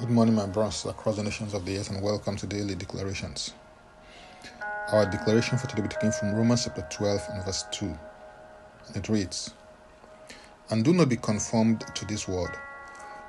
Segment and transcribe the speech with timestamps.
[0.00, 3.52] Good morning, my brothers across the nations of the earth, and welcome to Daily Declarations.
[4.90, 7.84] Our declaration for today will be taken from Romans chapter 12 and verse 2.
[8.86, 9.52] And it reads
[10.70, 12.52] And do not be conformed to this world,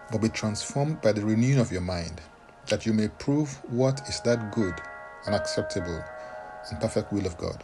[0.10, 2.22] but be transformed by the renewing of your mind,
[2.70, 4.74] that you may prove what is that good
[5.26, 6.02] and acceptable
[6.72, 7.62] and perfect will of God.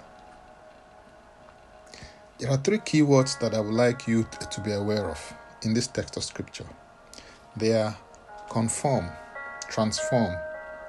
[2.37, 5.73] There are three key words that I would like you to be aware of in
[5.73, 6.67] this text of Scripture.
[7.55, 7.97] They are
[8.49, 9.09] conform,
[9.69, 10.35] transform,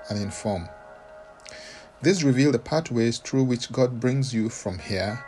[0.09, 0.69] and inform.
[2.03, 5.23] These reveal the pathways through which God brings you from here,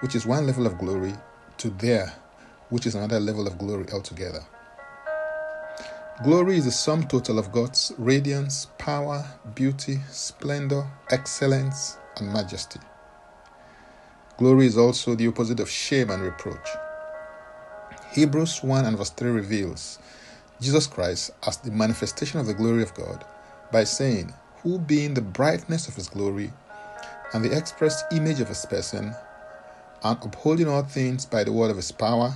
[0.00, 1.14] which is one level of glory,
[1.58, 2.14] to there,
[2.68, 4.44] which is another level of glory altogether.
[6.24, 12.80] Glory is the sum total of God's radiance, power, beauty, splendor, excellence, and majesty.
[14.36, 16.68] Glory is also the opposite of shame and reproach.
[18.12, 19.98] Hebrews 1 and verse 3 reveals
[20.60, 23.24] Jesus Christ as the manifestation of the glory of God
[23.70, 26.52] by saying, Who being the brightness of his glory
[27.32, 29.14] and the express image of his person,
[30.02, 32.34] and upholding all things by the word of his power,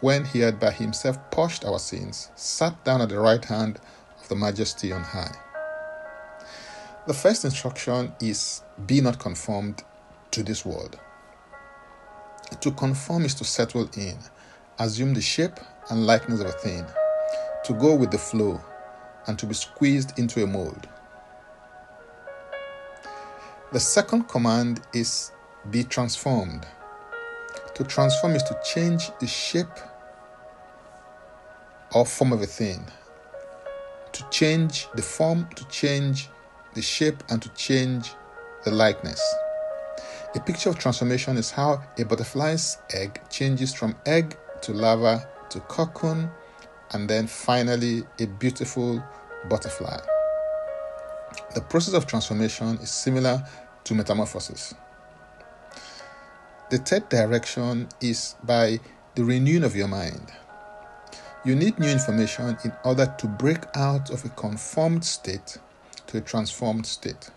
[0.00, 3.78] when he had by himself purged our sins, sat down at the right hand
[4.22, 5.34] of the majesty on high.
[7.06, 9.82] The first instruction is be not conformed
[10.30, 10.98] to this world.
[12.60, 14.16] To conform is to settle in,
[14.78, 15.58] assume the shape
[15.90, 16.86] and likeness of a thing
[17.70, 18.60] to go with the flow
[19.28, 20.88] and to be squeezed into a mold.
[23.70, 25.30] The second command is
[25.70, 26.66] be transformed.
[27.74, 29.78] To transform is to change the shape
[31.94, 32.84] or form of a thing.
[34.14, 36.28] To change the form, to change
[36.74, 38.14] the shape, and to change
[38.64, 39.22] the likeness.
[40.34, 45.60] A picture of transformation is how a butterfly's egg changes from egg to larva to
[45.60, 46.32] cocoon
[46.92, 49.02] and then finally a beautiful
[49.48, 49.98] butterfly.
[51.54, 53.44] The process of transformation is similar
[53.84, 54.74] to metamorphosis.
[56.70, 58.80] The third direction is by
[59.14, 60.32] the renewing of your mind.
[61.44, 65.58] You need new information in order to break out of a conformed state
[66.06, 67.30] to a transformed state.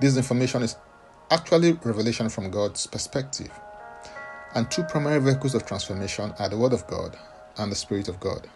[0.00, 0.76] This information is
[1.30, 3.50] actually revelation from God's perspective.
[4.54, 7.16] And two primary vehicles of transformation are the Word of God
[7.58, 8.48] and the Spirit of God.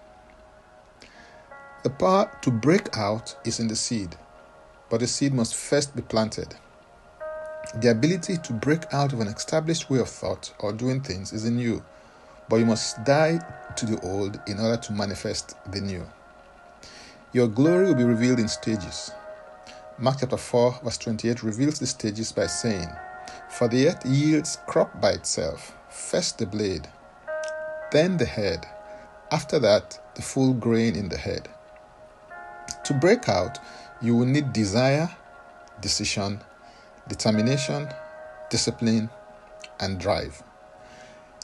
[1.83, 4.17] The power to break out is in the seed,
[4.89, 6.55] but the seed must first be planted.
[7.77, 11.45] The ability to break out of an established way of thought or doing things is
[11.45, 11.83] in you,
[12.49, 13.41] but you must die
[13.77, 16.07] to the old in order to manifest the new.
[17.33, 19.11] Your glory will be revealed in stages.
[19.99, 22.89] Mark chapter 4, verse 28 reveals the stages by saying,
[23.51, 26.89] For the earth yields crop by itself, first the blade,
[27.91, 28.67] then the head,
[29.33, 31.49] after that, the full grain in the head.
[32.85, 33.59] To break out,
[34.03, 35.09] you will need desire,
[35.81, 36.41] decision,
[37.09, 37.89] determination,
[38.51, 39.09] discipline,
[39.81, 40.43] and drive.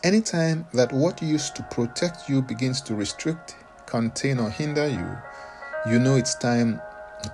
[0.04, 3.56] Anytime that what used to protect you begins to restrict,
[3.86, 6.80] contain, or hinder you, you know it's time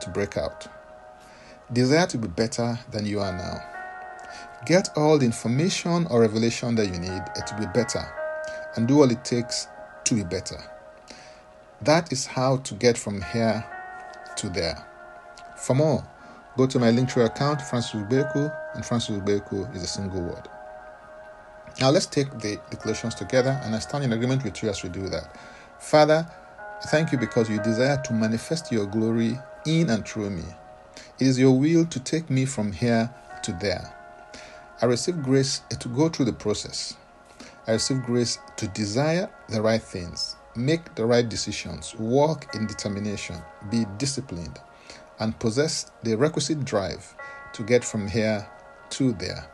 [0.00, 0.68] to break out.
[1.72, 3.60] Desire to be better than you are now.
[4.66, 8.06] Get all the information or revelation that you need to be better
[8.76, 9.68] and do all it takes
[10.04, 10.62] to be better.
[11.82, 13.64] That is how to get from here
[14.36, 14.86] to there.
[15.56, 16.06] For more,
[16.56, 20.48] go to my Linktree account, Francis Ubeku, and Francis Ubeku is a single word.
[21.80, 24.88] Now let's take the declarations together, and I stand in agreement with you as we
[24.88, 25.36] do that.
[25.80, 26.26] Father,
[26.86, 30.44] thank you because you desire to manifest your glory in and through me.
[31.18, 33.10] It is your will to take me from here
[33.42, 33.92] to there.
[34.80, 36.96] I receive grace to go through the process.
[37.66, 43.36] I receive grace to desire the right things, make the right decisions, walk in determination,
[43.70, 44.58] be disciplined,
[45.18, 47.14] and possess the requisite drive
[47.54, 48.46] to get from here
[48.90, 49.48] to there.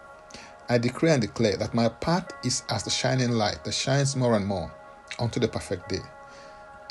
[0.69, 4.37] I decree and declare that my path is as the shining light that shines more
[4.37, 4.73] and more
[5.19, 6.03] unto the perfect day.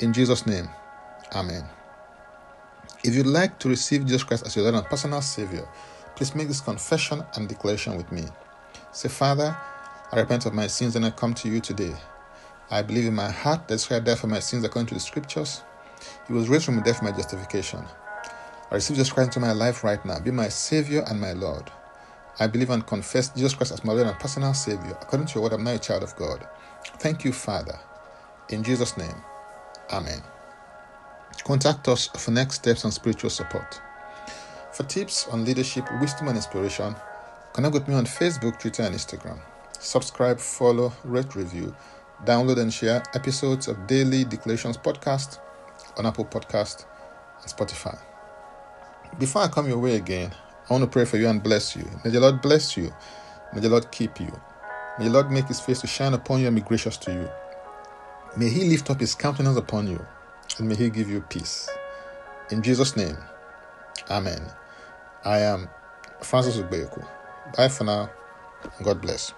[0.00, 0.68] In Jesus' name,
[1.34, 1.64] Amen.
[3.04, 5.66] If you'd like to receive Jesus Christ as your Lord and personal Savior,
[6.16, 8.24] please make this confession and declaration with me.
[8.92, 9.56] Say, Father,
[10.12, 11.94] I repent of my sins and I come to you today.
[12.70, 15.62] I believe in my heart that Christ died for my sins according to the scriptures.
[16.26, 17.84] He was raised from the dead for my justification.
[18.70, 20.18] I receive Jesus Christ into my life right now.
[20.18, 21.70] Be my Savior and my Lord.
[22.40, 24.96] I believe and confess Jesus Christ as my Lord and personal Savior.
[25.00, 26.46] According to your word, I'm now a child of God.
[26.98, 27.78] Thank you, Father.
[28.48, 29.14] In Jesus' name,
[29.92, 30.22] Amen.
[31.44, 33.80] Contact us for next steps and spiritual support.
[34.72, 36.94] For tips on leadership, wisdom, and inspiration,
[37.52, 39.40] connect with me on Facebook, Twitter, and Instagram.
[39.80, 41.74] Subscribe, follow, rate, review,
[42.24, 45.38] download, and share episodes of Daily Declarations Podcast
[45.96, 46.84] on Apple Podcast,
[47.42, 47.98] and Spotify.
[49.18, 50.32] Before I come your way again,
[50.68, 51.84] I want to pray for you and bless you.
[52.04, 52.92] May the Lord bless you.
[53.54, 54.30] May the Lord keep you.
[54.98, 57.30] May the Lord make his face to shine upon you and be gracious to you.
[58.36, 60.04] May he lift up his countenance upon you
[60.58, 61.68] and may he give you peace.
[62.50, 63.16] In Jesus' name,
[64.10, 64.42] Amen.
[65.24, 65.68] I am
[66.20, 67.06] Francis Ugbeku.
[67.56, 68.10] Bye for now.
[68.82, 69.32] God bless.